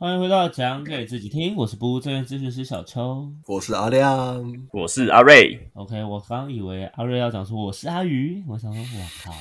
[0.00, 3.28] 欢迎回到讲给自己听，我是不务正业咨询师小秋。
[3.48, 4.40] 我是阿亮。
[4.72, 9.34] 我是阿瑞，OK，我刚以为阿瑞要讲说我是阿鱼，我想说我靠，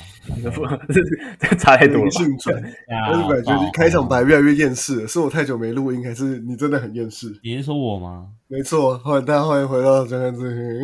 [0.89, 7.39] 这 差太多了我就感觉你开场白越来越厌世了，是我太久没录音，还是你真的很厌世？
[7.44, 8.26] 你是说我吗？
[8.48, 10.81] 没错，欢迎大家欢迎回到讲给自己，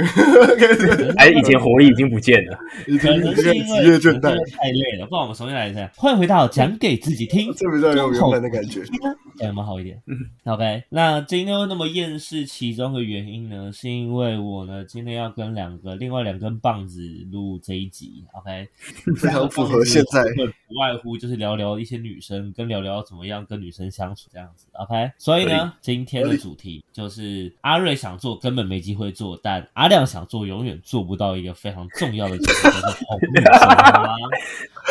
[0.60, 2.60] 开 始哎，以前活力已经不见了。
[2.88, 5.90] 已可能经已经是因为职业倦怠太累了，不然我们重新来一下。
[5.96, 8.84] 欢迎回到讲给自己听，这比较有原本的感觉。
[9.38, 10.02] 这样有没有好一点
[10.46, 17.02] ？OK，那今天会那么厌世，其中的原因呢，是因为我呢今天要跟两个另外两根棒子
[17.32, 18.68] 录这一集，OK，
[19.18, 25.12] 非常符合现在会不外乎就是聊聊一些女生，跟聊聊怎么样跟女生相处这样子，OK。
[25.18, 34.16] 所以呢，今天的主题就是阿瑞想做，根本没机会做，但阿亮想做，永远做不到一个非常重要的主题，就是哄女生，好吗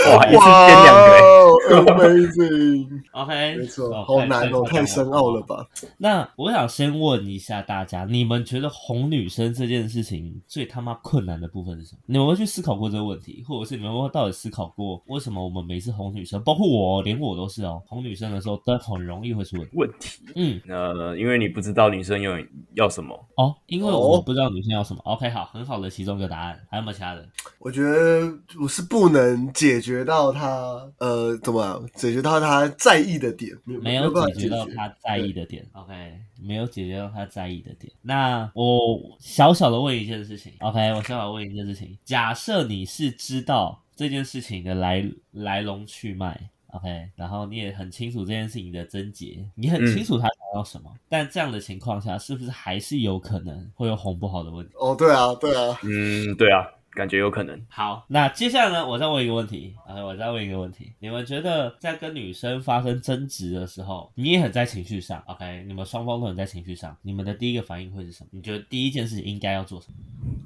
[0.09, 5.43] 哇，一次编两个，amazing！？OK，没错，哦好难哦，太太深奥了。
[5.43, 5.67] 吧？
[5.99, 12.01] 那我想先问一下大家，你们觉得哄女生这件事情最他妈困难的部分是什么？
[12.07, 19.73] 你们会去思考过这个问题，或者是你们会到底思考过为什么我们每次哄女生，包括我哦，连我都是哦，哄女生的时候都很容易会出问题。
[19.75, 20.21] 问题。
[20.37, 22.33] 嗯，呃，因为你不知道女生要
[22.75, 25.01] 要什么，哦，因为我们不知道女生要什么。
[25.05, 27.27] OK，好，很好的其中一个答案，还有没有其他的？
[27.59, 35.67] 我觉得我是不能解决到他呃，怎么样解决到他在意的点，没有解决到他在意的点。
[35.73, 37.93] OK，没有解决到他在意的点。
[38.03, 40.53] 那我小小的问一件事情。
[40.61, 41.97] OK，我小小地问一件事情。
[42.05, 46.51] 假设你是知道这件事情的来来龙去脉。
[46.73, 54.73] OK，然后你也很清楚这件事情的症结，你很清楚他想要什么，但这样的情况下，是不是还是有可能会有哄不好的问题？
[54.79, 56.65] 哦，对啊，对啊，嗯，对啊，
[56.95, 57.61] 感觉有可能。
[57.69, 68.31] 好，那接下来呢，我再问一个问题，OK，我再问一个问题，你们觉得在跟女生发生争执的时候，你也很在情绪上，OK，你们双方都很在情绪上，你们的第一个反应会是什么？
[68.33, 69.95] 你觉得第一件事情应该要做什么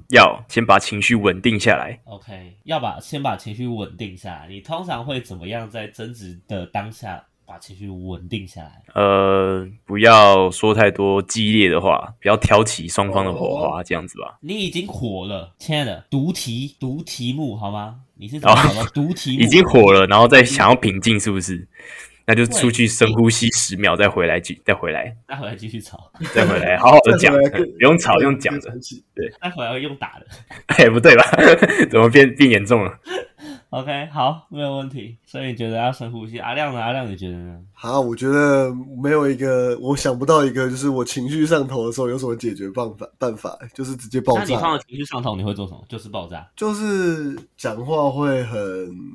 [0.09, 1.99] 要先把情绪稳定下来。
[2.05, 4.47] ？OK，要把先把情绪稳定下来。
[4.47, 8.83] 你通常会怎么样在争执的当下把情绪稳定下来？
[8.93, 14.37] 呃，不要说太多激烈的话，不要挑起双方的火花，这样子吧。
[14.41, 18.01] 你已经火了，亲爱的，读题读题目好吗？
[18.15, 19.43] 你是怎么读题目？
[19.43, 21.65] 已经火了，然后再想要平静，是不是？
[22.29, 28.69] 那就出去深呼吸十秒，再回来，继再回来，再回来继续吵，再回来，好好的讲， 不用吵，用讲的。
[29.15, 30.27] 对再回来用打的。
[30.65, 31.23] 哎，不对吧？
[31.89, 32.99] 怎么变变严重了？
[33.69, 35.17] OK，好，没有问题。
[35.25, 36.39] 所以你觉得要深呼吸？
[36.39, 36.81] 阿亮呢？
[36.81, 37.59] 阿亮你觉得呢？
[37.73, 38.73] 好，我觉得
[39.03, 45.83] 没有一个，我想不到一个，就是我情绪上头的时候有什么解决办法办法，就是直接爆炸，那你放到情绪上头，你会做什么？
[45.89, 46.47] 就是爆炸。
[46.55, 48.59] 就是讲话会很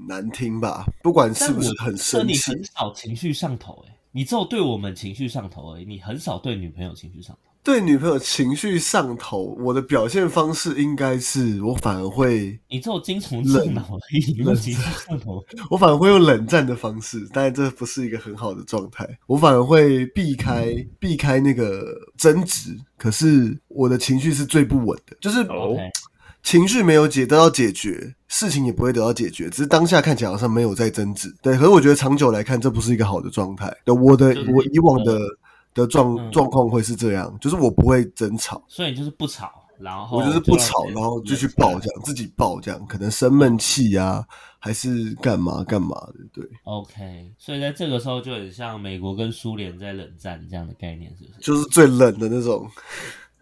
[0.06, 7.50] 难听吧，不管是不是很但生气你很，少情绪上头、欸，你只有对我们情绪上头而已，你很少对女朋友情绪上头。
[7.64, 15.40] 对女朋友情绪上头，我的表现方式应该是我反而会，你只有精虫上脑而已，你没有情绪上头。
[15.70, 21.84] 我反而会用冷战的方式，当然这不是一个很好的状态，我反而会避开避开那个
[22.18, 25.46] 争执，可是我的情绪是最不稳的，就是
[26.42, 31.32] 情绪没有解得到解决，事情也不会得到解决，只是当下看起来好像没有在争执。
[31.40, 33.72] 对，可是我觉得长久来看，这不是一个好的状态。
[33.84, 35.20] 对，我的就是我以往的
[35.72, 44.24] 的状嗯状况会是这样，就是我不会争吵，所以就是不吵，然后我就是不吵，然后就去爆这样，自己爆这样，可能生闷气啊，
[44.58, 46.14] 还是干嘛干嘛的。
[46.32, 51.38] 对，OK，所以在这个时候就很像美国跟苏联在冷战这样的概念，是不是？
[51.40, 52.68] 就是最冷的那种。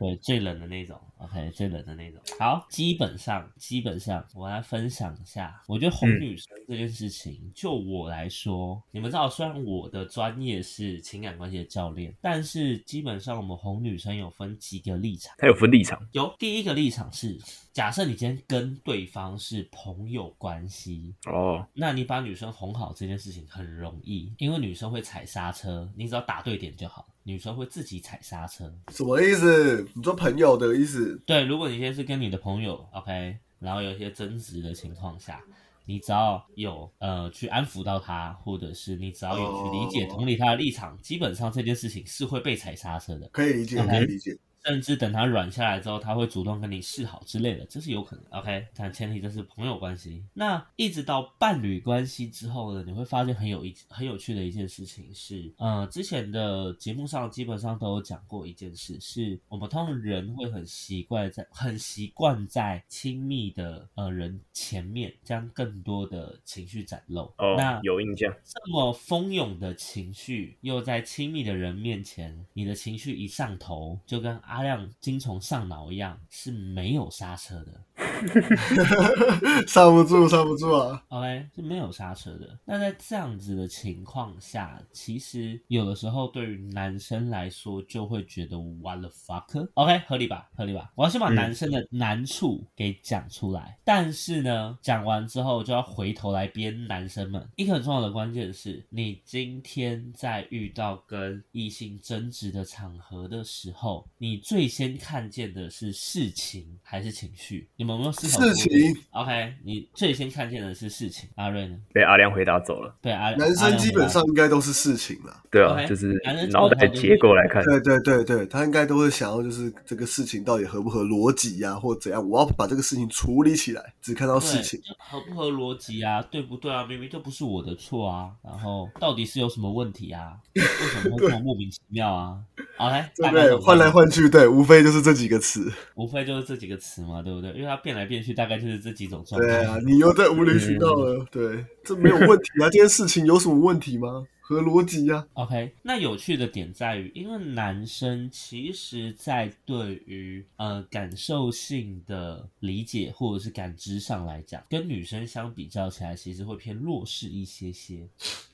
[0.00, 2.18] 对，最冷的那种，OK，最冷的那种。
[2.38, 15.34] 好，基本上，基本上，我来分享一下，我觉得哄嗯女生这件事情，就我来说，你们知道，虽然我的专业是情感关系的教练，但是基本上我们哄女生有分几个立场。
[15.36, 17.38] 他有分立场，有第一个立场是，
[17.74, 27.06] 假设你今天跟对方是朋友关系，哦，那你把女生哄好这件事情很容易，因为女生会踩刹车，你只要打对点就好。
[27.22, 29.86] 女生会自己踩刹车，什么意思？
[29.94, 31.20] 你说朋友的意思？
[31.26, 35.40] 对，如果你现在是跟你的朋友，OK，然后有一些争执的情况下，
[35.84, 43.28] 你只要有呃去安抚到他，或者是你只要有去理解、哦同理他的立场，基本上这件事情是会被踩刹车的。
[43.28, 44.36] 可以理解可以理解。
[44.64, 48.24] 甚至等他软下来之后，他会主动跟你示好之类的，这是有可能。
[48.30, 50.24] OK，但前提这是朋友关系。
[50.34, 67.22] 那一直到伴侣关系之后呢，你会发现很有一很有趣的一件事情是，呃，之前的节目上基本上都有讲过一件事，是我们通常人会很习惯在很习惯在亲密的呃人前面将更多的情绪展露。
[67.38, 68.30] 哦那，有印象。
[68.44, 77.80] 这么蜂拥的情绪，又在亲密的人面前，你的情绪一上头，就跟阿亮精虫上脑一样，是没有刹车的。
[79.66, 82.58] 刹不住，刹不住啊！OK，是没有刹车的。
[82.64, 90.48] 那在这样子的情况下，其实有的时候对于男生来说，就会觉得 what the fuck？OK，、合理吧？
[90.54, 90.92] 合理吧？
[90.94, 97.46] 我要先把嗯男生的难处给讲出来，但是呢，讲完之后就要回头来编男生们。
[97.56, 107.68] 一个很重要的关键是，你今天在遇到跟异性争执的场合的时候，你最先看见的是事情还是情绪？
[107.76, 111.28] 你们有没有事情 OK，你最先看见的是事情。
[111.36, 111.76] 阿瑞呢？
[111.92, 112.94] 被阿亮回答走了。
[113.00, 115.42] 对阿男生基本上应该都是事情啦。
[115.50, 116.14] 对啊 OK，就是
[116.50, 126.22] 脑袋结构来看，对对对对，他应该都会想要就是这个事情到底合不合逻辑呀，或怎样，我要把这个事情处理起来，只看到事情合不合逻辑啊？
[126.30, 126.84] 对不对啊？
[126.86, 128.30] 明明就不是我的错啊！
[128.44, 130.34] 然后到底是有什么问题啊？
[130.54, 132.38] 为什么会这么莫名其妙啊？
[132.78, 133.54] OK， 对？
[133.56, 135.70] 换来换去，对，无非就是这几个词。
[135.94, 137.50] 无非就是这几个词嘛，对不对？
[137.52, 139.46] 因为他变来变去，大概就是这几种状态。
[139.46, 141.26] 对啊，你又在无理取闹了。
[141.30, 144.24] 对，这没有问题啊，这件事情有什么问题吗？
[144.50, 145.24] 合逻辑呀。
[145.34, 158.08] OK，那有趣的点在于，因为男生其实在对于呃感受性的理解或者是感知上来讲，跟女生相比较起来，其实会偏弱势一些些。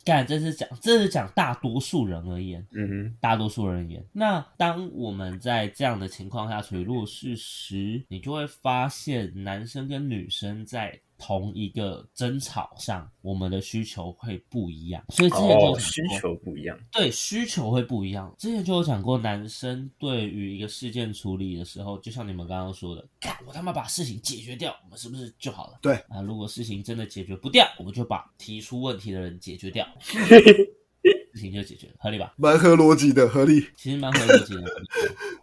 [0.04, 4.04] 干，这是讲这是讲大多数人而言，嗯哼，大多数人而言。
[4.12, 15.02] 那当我们在这样的情况下处于弱势时，你就会发现男生跟女生在同一个争吵上，我们的需求会不一样。
[15.08, 16.78] 所以之前就有讲需求不一样。
[16.92, 18.34] 对需求会不一样。
[18.38, 25.78] 之前就有讲过，男生对于一个事件处理的时候，就像你们刚刚说的，干我他妈把事情解决掉，我们是不是就好了？
[25.82, 32.34] 对啊，如果事情真的解决不掉，我们就把提出问题的人解决掉， 事情就解决了，合理吧？
[32.36, 33.66] 蛮合逻辑的，合理。
[33.76, 34.62] 其实蛮合逻辑的。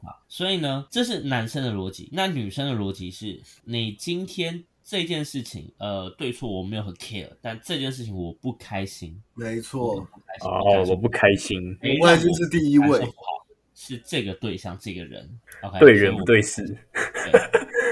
[0.02, 2.10] 啊，所以呢，这是男生的逻辑。
[2.12, 10.06] 那女生的逻辑是，你今天这件事情，呃，对错我没有很 care，但这件事情我不开心，没错，
[10.42, 13.02] 哦，我不开心，诶我外心是第一位
[13.74, 15.40] 是这个对象，这个人。
[15.62, 16.66] OK，对人不对事。
[16.94, 17.32] 对，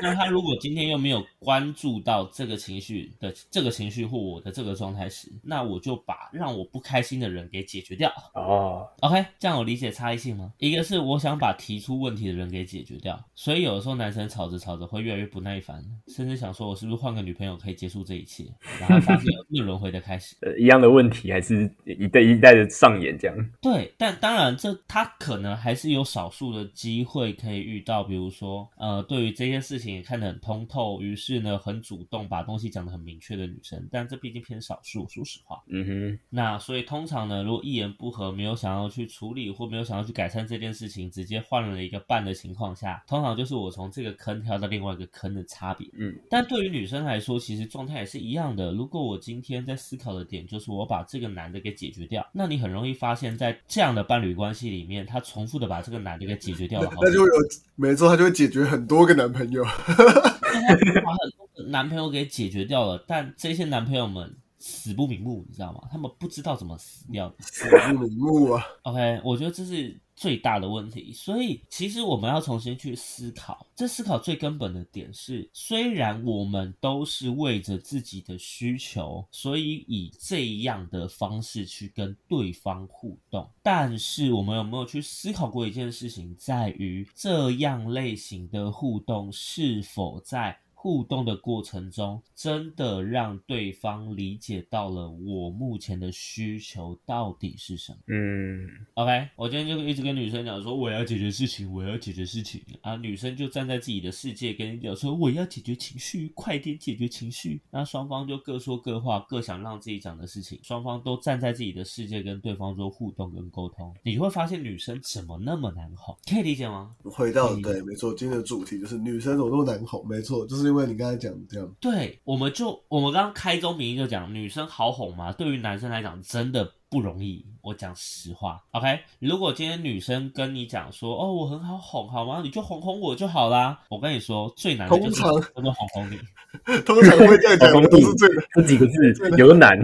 [0.01, 8.11] 那他如果今天又没有关注到这个情绪的这个情绪或我的这个状态时，那我就把让我不开心的人给解决掉。
[8.33, 10.53] 哦，OK，这样有理解差异性吗？
[10.57, 18.45] 一个是我想把提出问题的人给解决掉，所以有的时候男生吵着吵着会越来越不耐烦，甚至想说我是不是换个女朋友可以结束这一切，
[18.79, 20.35] 然后发现又轮回的开始。
[20.41, 23.35] 呃，一样的问题还是一代一代的上演这样。
[23.61, 35.61] 对，但当然这他可能还是有少数的机会可以遇到，比如说呃，对于这件事情也看得很通透，于是呢很主动把东西讲得很明确的女生，但这毕竟偏少数，说实话。
[35.67, 45.87] 嗯哼，那所以通常呢，如果一言不合，没有想要去处理或没有想要去改善这件事情，直接换了一个伴的情况下，通常就是我从这个坑跳到另外一个坑的差别。
[45.93, 48.71] 嗯，但对于女生来说，其实状态也是一样的。
[48.71, 57.33] 如果我今天在思考的点就是我把这个男的给解决掉，那你很容易发现，在这样的伴侣关系里面，他重复的把这个男的给解决掉了好那就会有，
[57.75, 59.63] 没错，他就会解决很多个男朋友。
[60.93, 65.81] 他把很多个男朋友给解决掉了，但这些男朋友们死不瞑目，你知道吗？
[65.91, 67.35] 他们不知道怎么死掉的。
[67.39, 73.65] 死不瞑目啊！OK，我觉得这是最大的问题，所以其实我们要重新去思考。
[73.75, 97.99] 这思考最根本的点是，虽然我们都是为着自己的需求，所以以这样的方式去跟对方互动，但是我们有没有去思考过一件事情，在于这样类型的互动是否在互动的过程中，真的让对方理解到了我目前的需求到底是什么。
[98.07, 107.61] 嗯，OK，我今天就一直跟女生讲说我要解决事情，我要解决事情啊，女生就站在自己的世界跟你讲说我要解决情绪，快点解决情绪。
[107.69, 116.95] 那双方就各说各话，各想让自己讲的事情，双方都站在自己的世界跟对方做互动跟沟通，你会发现女生怎么那么难哄，可以理解吗？
[117.03, 120.03] 回到嗯对，没错，今天的主题就是女生怎么那么难哄？
[120.07, 125.33] 没错，就是因因为你刚才讲的这样，对，我们就我们刚刚开宗明义就讲，女生好哄嘛？
[125.33, 127.45] 对于男生来讲，真的不容易。
[127.61, 129.01] 我讲实话，OK。
[129.19, 132.39] 如果今天女生跟你讲说，哦，我很好哄，好吗？
[132.41, 133.77] 你就哄哄我就好啦。
[133.89, 136.17] 我跟你说，最难的就是通常真的哄哄你。
[136.85, 138.41] 通常会这样讲 的都是最的。
[138.55, 139.77] 这几个字有难，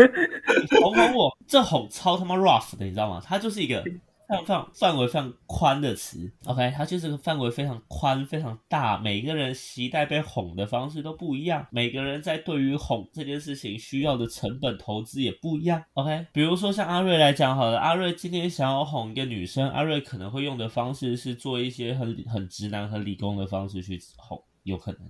[0.80, 3.22] 哄哄我，这哄超他妈 rough 的，你知道吗？
[3.24, 3.84] 它就是一个
[4.28, 16.26] 非常非常范围非常宽的词，OK，它就是个范围非常宽、非常大，每个人期待被哄的方式都不一样，每个人在对于哄这件事情需要的成本投资也不一样，OK。
[16.32, 25.00] 比如说像阿瑞来讲好了，阿瑞今天想要哄一个女生，阿瑞可能会用的方式是做一些很很直男、很理工的方式去哄，有可能。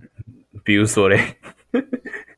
[0.63, 1.17] 比如说嘞，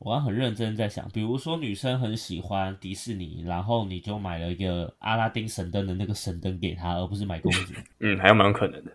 [0.00, 8.92] 我要很认真在想，比如说女生很喜欢迪士尼，然后你就买了一个阿拉丁神灯的那个神灯给她，而不是买公主， 嗯，还有蛮有可能的。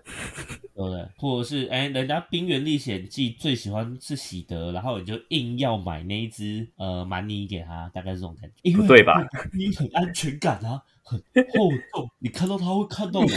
[0.76, 1.08] 对不对？
[1.18, 8.56] 或者是哎，人家《冰原历险记》最喜欢是喜德，然后你就硬要买那一只呃蛮尼给他，大概是这种感觉。
[8.64, 9.24] 因为对吧？
[9.54, 11.20] 你很安全感啊，很
[11.54, 13.28] 厚重，你看到他会看到我。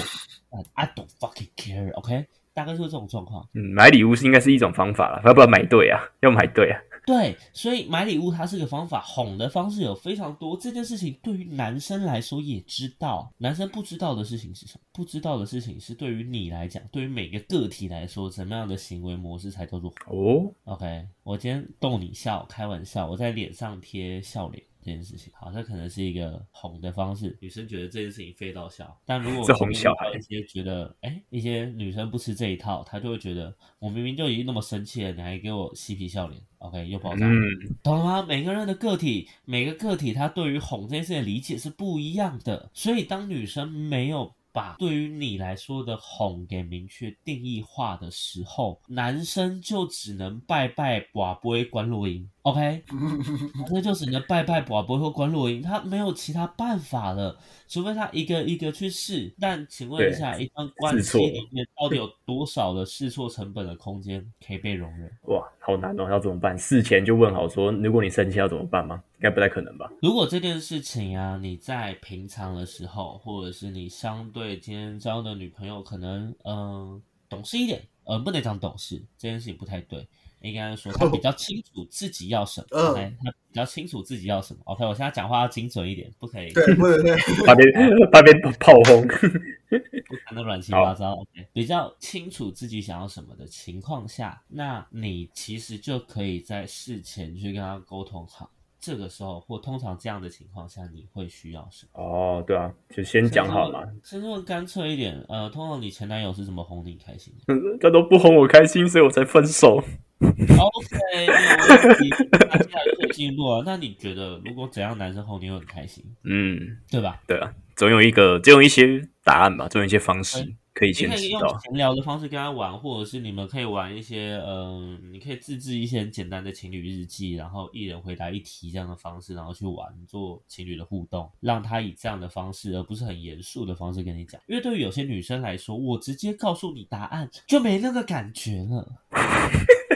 [0.73, 3.47] I don't fucking care，OK？、大概就是这种状况。
[3.53, 6.01] 嗯，买礼物是应该是一种方法了，要不要买对啊？
[6.21, 6.81] 要买对啊。
[7.07, 10.57] 对，所以买礼物它是个方法，哄的方式有非常多。
[10.57, 14.81] 这件事情对于男生来说也知道，男生不知道的事情是什么？
[14.93, 21.07] 不知道的事情是对于你来讲，对于每个个体来说，怎么样的行为模式才叫做哦，OK？
[21.23, 24.61] 我今天逗你笑，开玩笑，我在脸上贴笑脸。
[24.87, 37.43] 这件事情，好，这可能是一个哄的方式，女生觉得这件事情费到笑，但如果 这哄小孩一些觉得，哎，一些女生不吃这一套，她就会觉得，我明明就已经那么生气了，你还给我嬉皮笑脸，OK，又爆炸，嗯，
[37.83, 38.23] 懂了吗？
[38.23, 52.85] 每个人的个体，每个个体他对于哄这件事的理解是不一样的，所以当女生没有把对于你来说的哄给明确定义化的时候，男生就只能拜拜寡不会关录音，OK，
[53.59, 57.37] 男生就只能拜拜寡不会或关录音，他没有其他办法了，
[57.67, 59.35] 除非他一个一个去试。
[59.41, 65.11] 但请问一下，一段关系里面到底有多少的试错成本的空间可以被容忍？
[65.23, 66.57] 哇，好难哦，要怎么办？
[66.57, 69.03] 事前就问好说，如果你生气要怎么办吗？
[69.17, 69.91] 应该不太可能吧？
[70.01, 80.07] 如果这件事情啊，你在平常的时候，或者是你相对今天交的女朋友，可能嗯、呃懂事一点，呃不能讲懂事，这件事情不太对，
[80.47, 87.65] 应该说 他比较清楚自己要什么、嗯她比较清楚自己要什么，OK，我现在讲话要精准一点，不可以对，不能对， 怕别
[88.13, 89.07] 怕别炮轰。
[90.09, 98.51] 不谈的乱七八糟，OK，比较清楚自己想要什么的情况下，那你其实就可以在事前去跟他沟通好。
[98.79, 102.01] 这个时候，或通常这样的情况下，你会需要什么？
[102.01, 103.83] 哦，对啊，就先讲好嘛。
[104.05, 109.83] 甚至问干脆一点，呃，通常你前男友是怎么哄你开心的他都不哄我开心，所以我才分手。
[110.21, 113.63] ？OK，没有问题，那接下来就可以进一步了。
[113.67, 117.21] 那你觉得，如果怎样男生哄你会很开心，嗯，对吧？
[117.27, 121.59] 对啊，总有一个，总有一些答案吧，总有一些方式可以先知道。
[121.65, 134.41] 闲聊的方式跟他玩，或者是你们可以玩一些，嗯、你可以自制一些很简单的情侣日记，然后一人回答一题这样的方式，然后去玩做情侣的互动，让他以这样的方式，而不是很严肃的方式跟你讲。
[134.47, 138.93] 因为对于有些女生来说，我直接告诉你答案就没那个感觉了。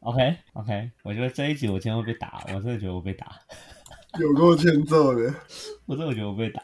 [0.00, 3.26] OK OK，我觉得这一集我今天会被打，我真的觉得我被打，
[4.18, 5.34] 有够欠揍的。
[5.84, 6.60] 我真的觉得我被打，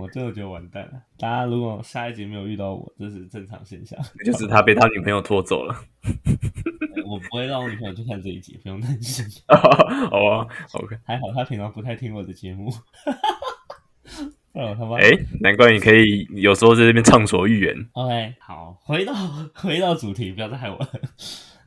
[0.00, 0.92] 我真的觉得完蛋了。
[1.18, 3.98] 大家如果下一集没有遇到我，这是正常现象。
[4.24, 5.74] 就是他被他女朋友拖走了。
[7.06, 9.24] 我不会让我女朋友去看这一集，不用担心。
[9.48, 12.70] 哦，OK，还好他平常不太听我的节目。
[14.54, 17.86] 他妈哎、难怪你可以有时候在这边畅所欲言。
[17.92, 19.14] OK，好，回到
[19.54, 20.88] 回到主题，不要再害我了。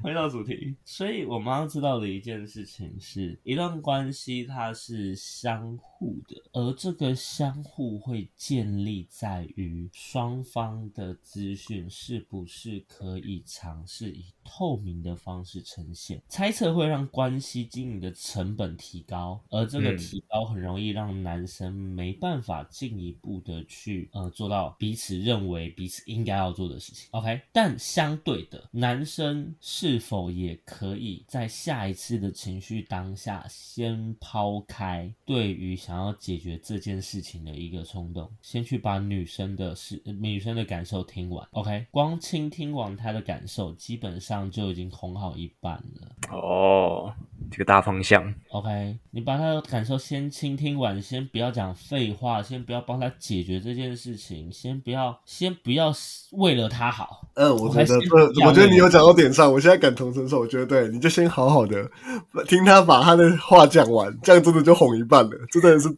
[0.02, 16.22] 回到主题，所以我们要知道的一件事情是，一段关系它是相互的，而这个相互会建立在于双方的资讯是不是可以尝试以透明的方式呈现。
[16.28, 27.08] 猜测会让关系经营的成本提高，而这个嗯提高很容易让男生没办法进一步的去呃做到彼此认为彼此应该要做的事情。
[27.12, 41.48] OK，但相对的，男生是否也可以在下一次的情绪当下，先抛开对于想要解决这件事情的一个冲动，先去把女生的事、呃女生的感受听完。
[41.52, 46.32] OK，光倾听完她的感受，基本上就已经哄好一半了。
[46.32, 47.14] 哦，
[47.50, 48.34] 这个大方向。
[48.50, 55.92] OK，你把她的感受先倾听完，先不要讲废话，先不要帮她解决这件事情，先不要，先不要
[56.32, 57.28] 为了她好。
[57.36, 57.96] 呃，我觉得
[58.46, 60.40] 我觉得你有讲到点上，我现在感同身受。
[60.40, 61.90] 我觉得对，你就先好好的
[62.48, 65.90] 听他把他的话讲完，这样真的就哄一半了，这真的是，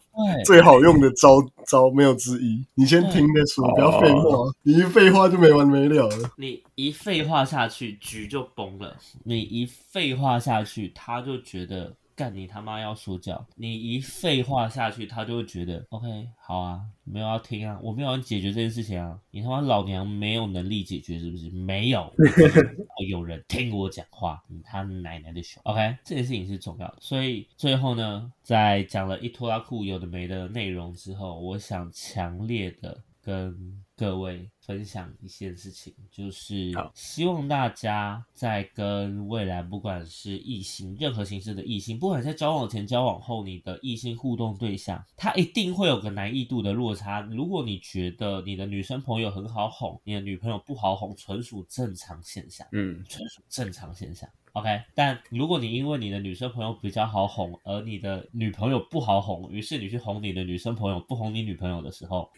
[0.46, 1.38] 最好用的招
[1.68, 2.66] 招，没有之一。
[2.74, 6.32] 你先听得出，不要废话，你一废话就没完没了了。
[6.38, 8.96] 你一废话下去，局就崩了。
[9.26, 13.46] 你一废话下去，他就觉得干你他妈要说教。
[13.56, 19.20] 你一废话下去，他就会觉得 OK 好啊，没有要听啊，我没有要解决这件事情啊。
[19.32, 21.50] 你他妈老娘没有能力解决是不是？
[21.50, 22.14] 没有，
[23.10, 25.62] 有人听我讲话，你他奶奶的熊。
[25.66, 26.98] OK，这件事情是重要的。
[27.00, 47.22] 所以最后呢，在讲了一拖拉库有的没的内容之后，我想强烈的跟各位分享一件事情，就是希望大家在跟未来不管是异性任何形式的异性，不管在交往前、交往后，你的异性互动对象，他一定会有个难易度的落差。
[47.22, 52.68] 如果你觉得你的女生朋友很好哄，你的女朋友不好哄，纯属正常现象。
[52.74, 54.30] 嗯，纯属正常现象。
[54.52, 62.30] OK，但如果你因为你的女生朋友比较好哄，而你的女朋友不好哄，于是你去哄你的女生朋友，不哄你女朋友的时候，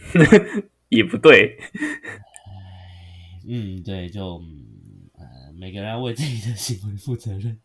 [0.90, 1.58] 也不对。
[3.48, 4.42] 嗯，对，就
[5.14, 7.60] 呃，每个人要为自己的行为负责任。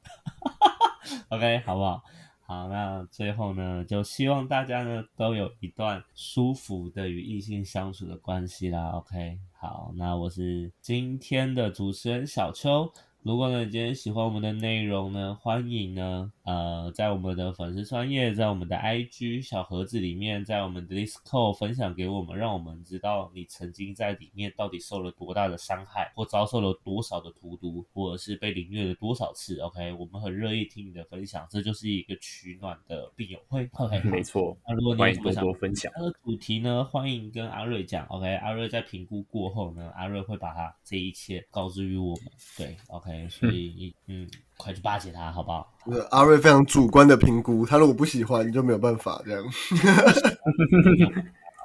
[1.29, 2.03] OK，好不好？
[2.43, 8.89] 好，那最后呢，就希望大家呢都有一段舒服的与异性相处的关系啦。
[8.91, 12.93] OK，好，那我是今天的主持人小秋。
[13.23, 29.61] 如果呢你今天喜欢我们的内容呢，欢迎呢呃在我们的粉丝专业，在我们的 IG 小盒子里面，在我们的 Discord 分享给我们，让我们知道你曾经在里面到底受了多大的伤害，或遭受了多少的荼毒，或者是被凌虐了多少次。
[29.61, 33.69] OK，我们很乐意听你的分享，这就是一个取暖的病友会。
[33.77, 35.93] OK，没错，那如果你有什么想多分享。
[35.95, 38.07] 他的主题呢，欢迎跟阿瑞讲。
[38.07, 42.25] OK，阿瑞在评估过后呢，阿瑞会把他这一切告知于我们。
[42.57, 45.73] 对，OK，所以嗯快去巴结他，好不好？
[46.11, 49.43] 阿瑞非常主观的评估，他如果不喜欢，你就没有办法这样。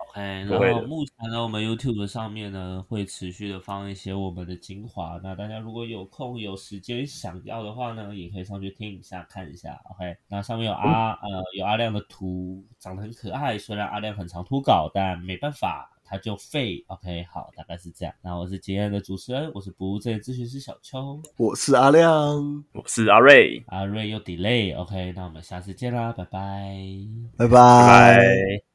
[0.09, 9.77] OK， 然后目前呢，我们 YouTube 上面呢会持续的放一些我们的精华，那大家如果有空有时间想要的话呢，也可以上去听一下看一下。
[9.91, 15.91] OK，那上面有阿呃有阿亮的图，长得很可爱，虽然阿亮很常脱稿，但没办法。
[16.05, 18.13] 他就废，OK，好，大概是这样。
[18.21, 26.75] 那我是今天的主持人，我是不务正业咨询师小邱，我是阿亮，我是阿瑞，阿瑞又 delay，OK，、那我们下次见啦，拜拜。
[27.35, 28.61] 拜拜拜。